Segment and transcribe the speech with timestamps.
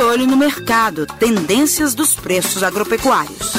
[0.00, 3.52] olho no mercado, tendências dos preços agropecuários.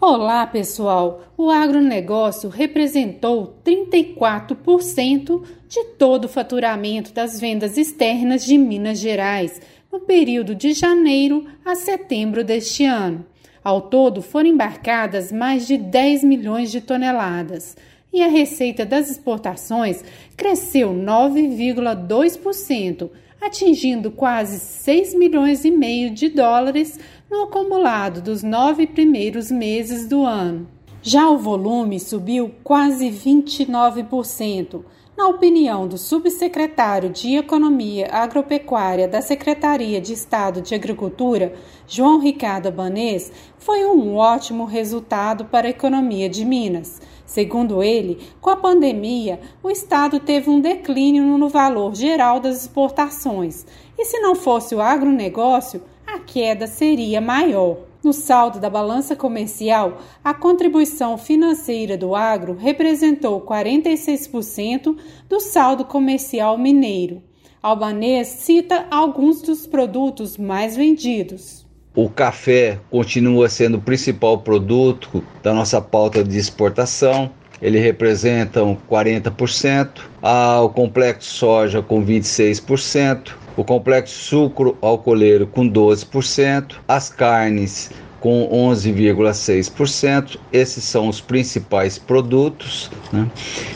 [0.00, 1.24] Olá, pessoal!
[1.36, 10.00] O agronegócio representou 34% de todo o faturamento das vendas externas de Minas Gerais no
[10.00, 13.26] período de janeiro a setembro deste ano.
[13.64, 17.76] Ao todo, foram embarcadas mais de 10 milhões de toneladas
[18.12, 20.04] e a receita das exportações
[20.36, 23.08] cresceu 9,2%,
[23.40, 30.22] atingindo quase 6 milhões e meio de dólares no acumulado dos nove primeiros meses do
[30.24, 30.68] ano.
[31.02, 34.84] Já o volume subiu quase 29%.
[35.16, 41.52] Na opinião do subsecretário de Economia Agropecuária da Secretaria de Estado de Agricultura,
[41.86, 47.00] João Ricardo Abanês, foi um ótimo resultado para a economia de Minas.
[47.24, 53.64] Segundo ele, com a pandemia, o Estado teve um declínio no valor geral das exportações,
[53.98, 57.78] e se não fosse o agronegócio, a queda seria maior.
[58.02, 64.96] No saldo da balança comercial, a contribuição financeira do agro representou 46%
[65.28, 67.22] do saldo comercial mineiro.
[67.62, 71.64] Albanês cita alguns dos produtos mais vendidos.
[71.94, 77.30] O café continua sendo o principal produto da nossa pauta de exportação.
[77.60, 86.76] Ele representa 40%, ah, o complexo soja com 26%, o complexo sucro alcooleiro com 12%,
[86.88, 87.90] as carnes
[88.20, 90.38] com 11,6%.
[90.50, 92.90] Esses são os principais produtos.
[93.12, 93.30] Né?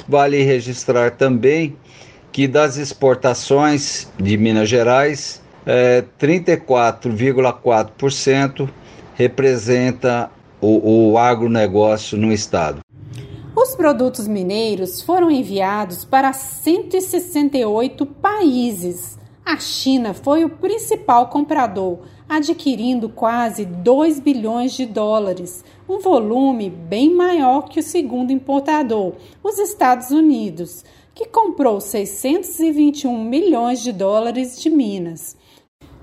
[0.08, 1.77] Vale registrar também
[2.33, 8.70] que das exportações de Minas Gerais, é, 34,4%
[9.14, 12.78] representa o, o agronegócio no estado.
[13.55, 19.19] Os produtos mineiros foram enviados para 168 países.
[19.45, 27.14] A China foi o principal comprador, adquirindo quase 2 bilhões de dólares, um volume bem
[27.14, 34.69] maior que o segundo importador, os Estados Unidos, que comprou 621 milhões de dólares de
[34.69, 35.35] Minas.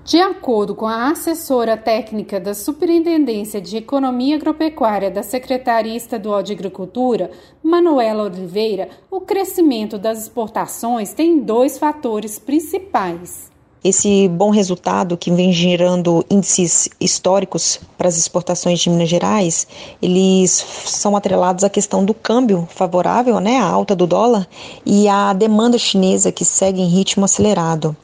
[0.04, 6.52] De acordo com a assessora técnica da Superintendência de Economia Agropecuária da Secretaria Estadual de
[6.52, 7.30] Agricultura,
[7.62, 13.50] Manuela Oliveira, o crescimento das exportações tem dois fatores principais.
[13.82, 19.66] Esse bom resultado que vem gerando índices históricos para as exportações de Minas Gerais,
[20.02, 20.50] eles
[20.84, 24.46] são atrelados à questão do câmbio favorável, né, a alta do dólar
[24.84, 27.96] e a demanda chinesa que segue em ritmo acelerado.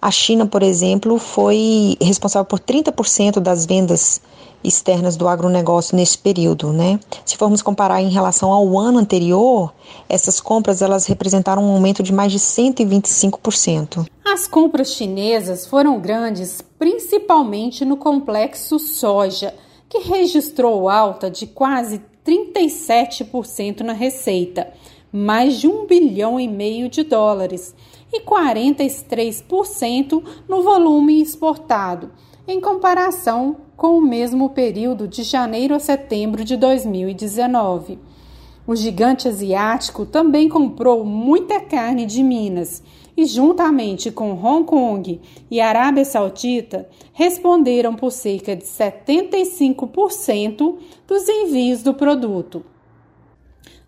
[0.00, 4.20] A China, por exemplo, foi responsável por 30% das vendas
[4.62, 6.98] externas do agronegócio nesse período, né?
[7.24, 9.72] Se formos comparar em relação ao ano anterior,
[10.08, 14.06] essas compras elas representaram um aumento de mais de 125%.
[14.24, 19.54] As compras chinesas foram grandes, principalmente no complexo soja,
[19.88, 24.68] que registrou alta de quase 37% na receita,
[25.12, 27.72] mais de um bilhão e meio de dólares
[28.12, 32.10] e 43% no volume exportado,
[32.46, 37.98] em comparação com o mesmo período de janeiro a setembro de 2019.
[38.66, 42.82] O gigante asiático também comprou muita carne de Minas
[43.16, 51.82] e, juntamente com Hong Kong e Arábia Saudita, responderam por cerca de 75% dos envios
[51.82, 52.64] do produto.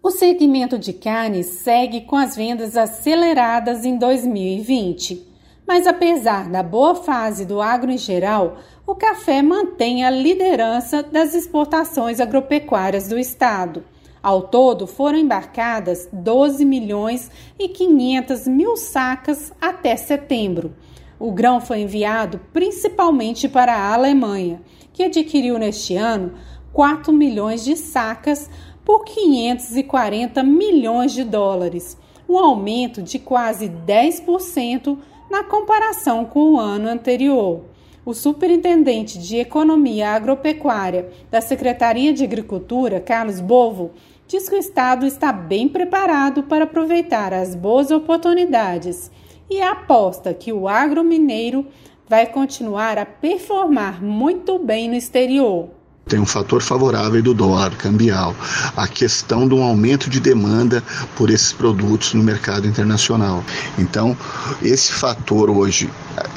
[0.00, 5.26] O segmento de carnes segue com as vendas aceleradas em 2020.
[5.66, 11.34] Mas apesar da boa fase do agro em geral, o café mantém a liderança das
[11.34, 13.84] exportações agropecuárias do estado.
[14.22, 20.74] Ao todo, foram embarcadas 12 milhões e 500 mil sacas até setembro.
[21.18, 26.34] O grão foi enviado principalmente para a Alemanha, que adquiriu neste ano
[26.72, 28.48] 4 milhões de sacas
[28.88, 31.94] por 540 milhões de dólares,
[32.26, 34.96] um aumento de quase 10%
[35.30, 37.64] na comparação com o ano anterior.
[38.02, 43.90] O superintendente de Economia Agropecuária da Secretaria de Agricultura, Carlos Bovo,
[44.26, 49.10] diz que o Estado está bem preparado para aproveitar as boas oportunidades
[49.50, 51.66] e aposta que o agro mineiro
[52.08, 55.76] vai continuar a performar muito bem no exterior
[56.08, 58.34] tem um fator favorável do dólar cambial,
[58.76, 60.82] a questão de um aumento de demanda
[61.14, 63.44] por esses produtos no mercado internacional.
[63.78, 64.16] Então,
[64.62, 65.88] esse fator hoje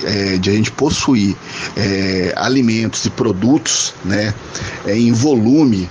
[0.03, 1.35] é, de a gente possuir
[1.75, 4.33] é, alimentos e produtos né,
[4.85, 5.89] é, em volume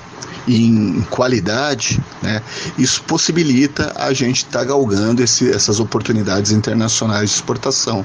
[0.49, 2.43] em qualidade, né,
[2.79, 8.05] isso possibilita a gente estar tá galgando esse, essas oportunidades internacionais de exportação.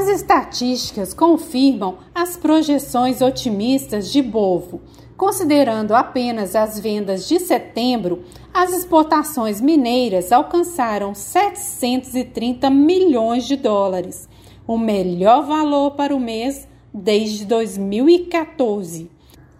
[0.00, 4.80] As estatísticas confirmam as projeções otimistas de Bovo.
[5.14, 14.26] Considerando apenas as vendas de setembro, as exportações mineiras alcançaram 730 milhões de dólares,
[14.66, 19.10] o melhor valor para o mês desde 2014.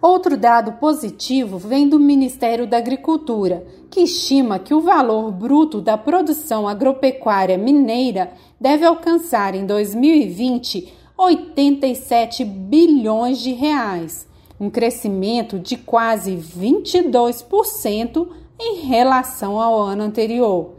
[0.01, 5.95] Outro dado positivo vem do Ministério da Agricultura, que estima que o valor bruto da
[5.95, 14.27] produção agropecuária mineira deve alcançar em 2020 87 bilhões de reais,
[14.59, 18.27] um crescimento de quase 22%
[18.59, 20.71] em relação ao ano anterior.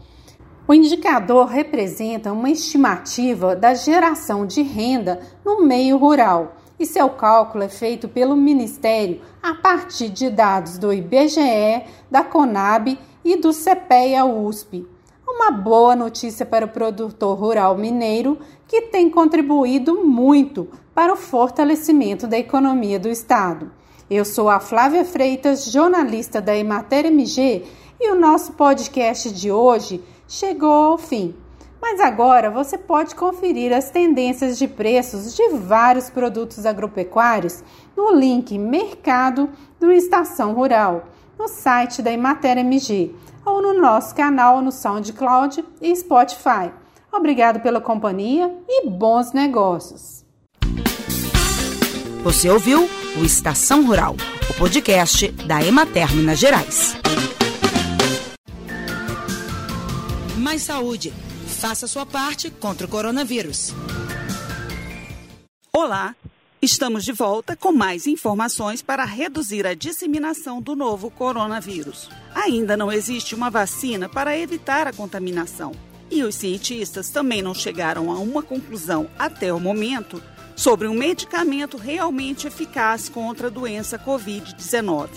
[0.66, 7.62] O indicador representa uma estimativa da geração de renda no meio rural e seu cálculo
[7.62, 14.24] é feito pelo Ministério a partir de dados do IBGE, da Conab e do CPEA
[14.24, 14.84] USP.
[15.24, 18.36] Uma boa notícia para o produtor rural mineiro
[18.66, 23.70] que tem contribuído muito para o fortalecimento da economia do estado.
[24.10, 27.64] Eu sou a Flávia Freitas, jornalista da Emater MG,
[28.00, 31.32] e o nosso podcast de hoje chegou ao fim.
[31.82, 37.64] Mas agora você pode conferir as tendências de preços de vários produtos agropecuários
[37.96, 39.50] no link Mercado
[39.80, 43.12] do Estação Rural, no site da Emater MG
[43.44, 46.70] ou no nosso canal no SoundCloud e Spotify.
[47.12, 50.24] Obrigado pela companhia e bons negócios.
[52.22, 52.88] Você ouviu
[53.20, 54.14] o Estação Rural,
[54.48, 56.96] o podcast da Emater Minas Gerais.
[60.38, 61.12] Mais saúde
[61.62, 63.72] Faça sua parte contra o coronavírus.
[65.72, 66.16] Olá,
[66.60, 72.10] estamos de volta com mais informações para reduzir a disseminação do novo coronavírus.
[72.34, 75.70] Ainda não existe uma vacina para evitar a contaminação.
[76.10, 80.20] E os cientistas também não chegaram a uma conclusão até o momento
[80.56, 85.10] sobre um medicamento realmente eficaz contra a doença Covid-19.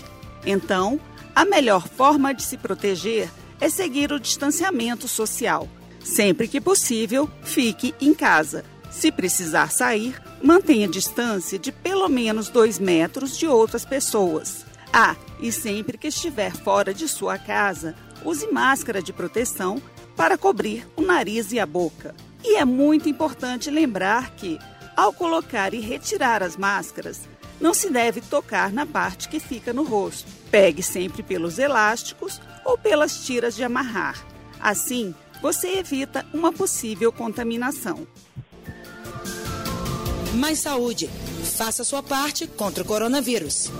[0.46, 1.00] Então,
[1.36, 5.68] a melhor forma de se proteger é seguir o distanciamento social
[6.06, 8.64] Sempre que possível, fique em casa.
[8.92, 14.64] Se precisar sair, mantenha distância de pelo menos 2 metros de outras pessoas.
[14.94, 19.82] Ah, e sempre que estiver fora de sua casa, use máscara de proteção
[20.16, 22.16] para cobrir o nariz e a boca.
[22.44, 24.60] E é muito importante lembrar que,
[24.96, 27.28] ao colocar e retirar as máscaras,
[27.60, 30.32] não se deve tocar na parte que fica no rosto.
[30.52, 34.24] Pegue sempre pelos elásticos ou pelas tiras de amarrar.
[34.60, 38.08] Assim, você evita uma possível contaminação.
[40.36, 41.10] Mais saúde.
[41.58, 43.72] Faça sua parte contra o coronavírus.